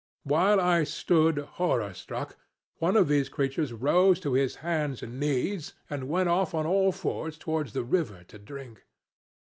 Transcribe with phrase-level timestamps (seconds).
[0.23, 2.35] While I stood horror struck,
[2.79, 6.91] one of these creatures rose to his hands and knees, and went off on all
[6.91, 8.83] fours towards the river to drink.